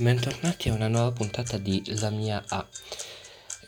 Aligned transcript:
Bentornati 0.00 0.68
a 0.68 0.74
una 0.74 0.86
nuova 0.86 1.10
puntata 1.10 1.58
di 1.58 1.82
La 1.98 2.10
mia 2.10 2.44
A. 2.46 2.64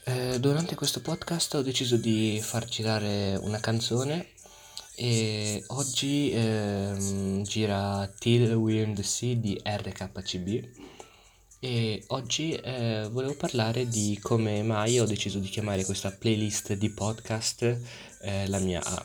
Eh, 0.05 0.39
durante 0.39 0.77
questo 0.77 1.01
podcast 1.01 1.55
ho 1.57 1.63
deciso 1.63 1.97
di 1.97 2.39
far 2.41 2.67
girare 2.67 3.37
una 3.43 3.59
canzone 3.59 4.29
e 4.95 5.65
oggi 5.69 6.31
ehm, 6.31 7.43
gira 7.43 8.09
Till 8.17 8.53
We're 8.53 8.85
in 8.85 8.95
the 8.95 9.03
Sea 9.03 9.35
di 9.35 9.61
RKCB 9.61 10.69
e 11.59 12.05
oggi 12.09 12.53
eh, 12.53 13.09
volevo 13.11 13.35
parlare 13.35 13.89
di 13.89 14.17
come 14.23 14.63
mai 14.63 15.01
ho 15.01 15.07
deciso 15.07 15.41
di 15.41 15.49
chiamare 15.49 15.85
questa 15.85 16.13
playlist 16.13 16.75
di 16.75 16.91
podcast 16.91 17.77
eh, 18.23 18.47
La 18.47 18.61
mia 18.61 18.81
A. 18.85 19.05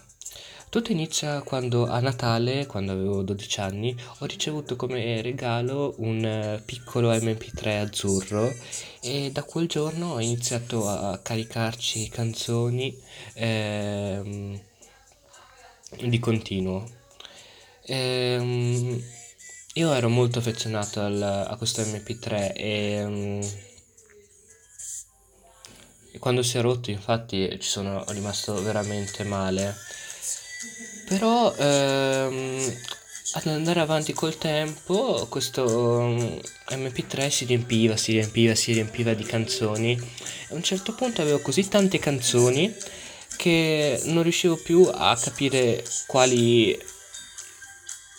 Tutto 0.75 0.91
inizia 0.91 1.41
quando 1.41 1.87
a 1.87 2.01
Natale, 2.01 2.65
quando 2.65 2.91
avevo 2.91 3.21
12 3.21 3.61
anni, 3.61 3.95
ho 4.19 4.25
ricevuto 4.25 4.75
come 4.75 5.21
regalo 5.21 5.93
un 5.99 6.21
eh, 6.25 6.61
piccolo 6.65 7.13
MP3 7.13 7.79
azzurro 7.79 8.53
e 8.99 9.31
da 9.31 9.43
quel 9.43 9.69
giorno 9.69 10.15
ho 10.15 10.19
iniziato 10.19 10.85
a 10.89 11.17
caricarci 11.19 12.09
canzoni 12.09 12.93
ehm, 13.35 14.59
di 15.97 16.19
continuo. 16.19 16.85
Ehm, 17.85 19.01
io 19.75 19.93
ero 19.93 20.09
molto 20.09 20.39
affezionato 20.39 20.99
al- 20.99 21.45
a 21.47 21.55
questo 21.55 21.83
MP3 21.83 22.53
e, 22.53 23.39
e 26.11 26.19
quando 26.19 26.43
si 26.43 26.57
è 26.57 26.61
rotto 26.61 26.91
infatti 26.91 27.49
ci 27.61 27.69
sono 27.69 28.03
rimasto 28.09 28.61
veramente 28.61 29.23
male. 29.23 30.03
Però 31.05 31.55
ehm, 31.55 32.73
ad 33.33 33.47
andare 33.47 33.79
avanti 33.79 34.13
col 34.13 34.37
tempo 34.37 35.27
questo 35.29 36.01
mm, 36.01 36.37
MP3 36.69 37.29
si 37.29 37.45
riempiva, 37.45 37.97
si 37.97 38.13
riempiva, 38.13 38.55
si 38.55 38.73
riempiva 38.73 39.13
di 39.13 39.23
canzoni. 39.23 39.91
E 39.91 40.47
a 40.49 40.55
un 40.55 40.63
certo 40.63 40.93
punto 40.93 41.21
avevo 41.21 41.39
così 41.39 41.67
tante 41.67 41.99
canzoni 41.99 42.73
che 43.35 44.01
non 44.05 44.23
riuscivo 44.23 44.55
più 44.55 44.89
a 44.91 45.17
capire 45.21 45.83
quali 46.07 46.77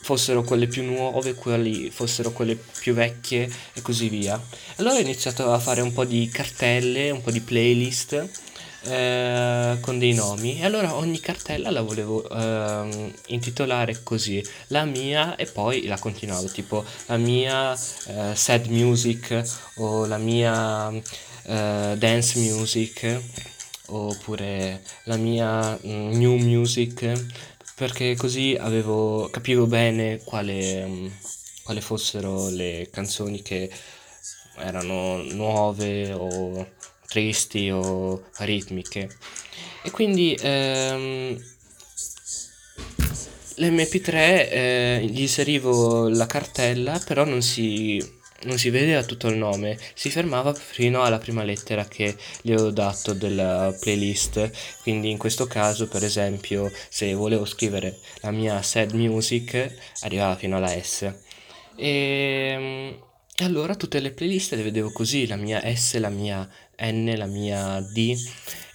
fossero 0.03 0.43
quelle 0.43 0.69
più 0.69 0.85
nuove, 0.85 1.35
quali 1.35 1.91
fossero 1.91 2.31
quelle 2.31 2.55
più 2.55 2.95
vecchie 2.95 3.51
e 3.73 3.83
così 3.83 4.09
via. 4.09 4.41
Allora 4.77 4.95
ho 4.95 5.01
iniziato 5.01 5.51
a 5.53 5.59
fare 5.59 5.81
un 5.81 5.93
po' 5.93 6.05
di 6.05 6.29
cartelle, 6.33 7.11
un 7.11 7.23
po' 7.23 7.33
di 7.33 7.41
playlist 7.41 8.45
eh, 8.87 9.79
con 9.81 9.99
dei 9.99 10.15
nomi. 10.15 10.61
E 10.61 10.65
allora 10.65 10.95
ogni 10.95 11.21
cartella 11.21 11.71
la 11.71 11.83
volevo 11.83 12.29
ehm, 12.29 13.13
intitolare 13.27 14.03
così, 14.03 14.45
la 14.69 14.85
mia 14.85 15.37
e 15.37 15.47
poi 15.47 15.87
la 15.87 15.99
continuavo, 15.99 16.49
tipo 16.49 16.85
la 17.07 17.17
mia 17.17 17.73
eh, 17.75 18.35
sad 18.35 18.67
music 18.67 19.43
o 19.77 20.07
la 20.07 20.19
mia 20.19 20.91
eh, 20.93 21.95
dance 21.97 22.39
music 22.39 23.21
oppure 23.89 24.83
la 25.05 25.17
mia 25.17 25.79
mm, 25.87 26.13
new 26.13 26.37
music 26.37 27.13
perché 27.77 28.17
così 28.17 28.57
avevo 28.59 29.29
capivo 29.31 29.67
bene 29.67 30.21
quale, 30.25 31.13
quale 31.63 31.81
fossero 31.81 32.49
le 32.49 32.89
canzoni 32.91 33.43
che 33.43 33.71
erano 34.59 35.23
nuove 35.23 36.13
o 36.13 36.67
tristi 37.17 37.71
o 37.71 38.25
ritmiche. 38.41 39.09
E 39.83 39.91
quindi 39.91 40.37
ehm, 40.39 41.43
l'MP3 43.57 44.13
eh, 44.13 45.07
gli 45.09 45.23
inserivo 45.23 46.11
la 46.11 46.27
cartella, 46.27 47.01
però 47.07 47.25
non 47.25 47.41
si, 47.41 47.97
non 48.43 48.59
si 48.59 48.69
vedeva 48.69 49.03
tutto 49.03 49.29
il 49.29 49.39
nome, 49.39 49.79
si 49.95 50.11
fermava 50.11 50.53
fino 50.53 51.05
alla 51.05 51.17
prima 51.17 51.43
lettera 51.43 51.87
che 51.87 52.15
gli 52.43 52.53
avevo 52.53 52.71
dato 52.71 53.15
della 53.15 53.75
playlist. 53.81 54.51
Quindi 54.83 55.09
in 55.09 55.17
questo 55.17 55.47
caso, 55.47 55.89
per 55.89 56.05
esempio, 56.05 56.71
se 56.91 57.15
volevo 57.15 57.47
scrivere 57.47 57.99
la 58.21 58.31
mia 58.31 58.61
sad 58.61 58.93
music, 58.93 59.75
arrivava 60.01 60.37
fino 60.37 60.59
alla 60.59 60.79
S. 60.79 61.11
E 61.79 62.99
e 63.39 63.45
allora 63.45 63.75
tutte 63.75 64.01
le 64.01 64.13
playlist 64.13 64.55
le 64.55 64.63
vedevo 64.63 64.91
così, 64.91 65.27
la 65.27 65.37
mia 65.37 65.61
S, 65.75 65.99
la 65.99 66.09
mia 66.09 66.49
N, 66.81 67.15
la 67.17 67.27
mia 67.27 67.81
D 67.81 68.17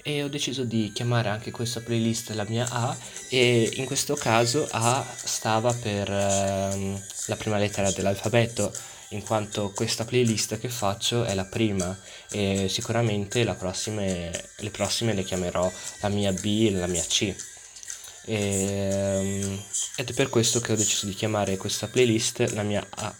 e 0.04 0.22
ho 0.22 0.28
deciso 0.28 0.64
di 0.64 0.92
chiamare 0.94 1.30
anche 1.30 1.50
questa 1.50 1.80
playlist 1.80 2.30
la 2.32 2.46
mia 2.48 2.68
A 2.70 2.96
e 3.30 3.72
in 3.76 3.86
questo 3.86 4.16
caso 4.16 4.68
A 4.70 5.04
stava 5.16 5.74
per 5.74 6.12
ehm, 6.12 7.02
la 7.26 7.36
prima 7.38 7.58
lettera 7.58 7.92
dell'alfabeto 7.92 8.72
in 9.10 9.24
quanto 9.24 9.72
questa 9.74 10.06
playlist 10.06 10.60
che 10.60 10.70
faccio 10.70 11.24
è 11.24 11.34
la 11.34 11.46
prima 11.46 11.98
e 12.30 12.68
sicuramente 12.70 13.44
prossime, 13.56 14.32
le 14.58 14.70
prossime 14.70 15.14
le 15.14 15.24
chiamerò 15.24 15.72
la 16.02 16.10
mia 16.10 16.32
B 16.32 16.68
e 16.68 16.72
la 16.72 16.88
mia 16.88 17.04
C. 17.04 17.34
E, 18.26 18.36
ehm, 18.36 19.64
ed 19.96 20.10
è 20.10 20.14
per 20.14 20.30
questo 20.30 20.60
che 20.60 20.72
ho 20.72 20.76
deciso 20.76 21.08
di 21.08 21.16
chiamare 21.16 21.58
questa 21.58 21.88
playlist 21.88 22.52
la 22.54 22.64
mia 22.64 22.86
A. 22.90 23.14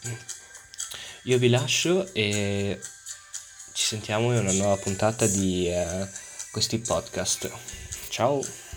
Io 1.26 1.38
vi 1.38 1.50
lascio 1.50 2.12
e 2.14 2.80
ci 3.74 3.86
sentiamo 3.86 4.34
in 4.34 4.40
una 4.40 4.54
nuova 4.54 4.78
puntata 4.78 5.28
di 5.28 5.68
eh, 5.68 6.08
questi 6.52 6.80
podcast. 6.80 7.52
Ciao! 8.10 8.70